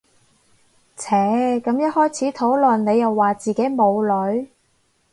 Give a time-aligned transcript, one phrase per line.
[0.97, 4.01] 唓咁一開始討論你又話自己冇
[4.33, 4.49] 女